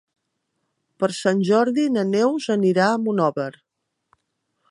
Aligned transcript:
Per 1.03 1.09
Sant 1.17 1.43
Jordi 1.49 1.85
na 1.97 2.07
Neus 2.15 2.49
anirà 2.55 2.89
a 2.93 2.97
Monòver. 3.05 3.51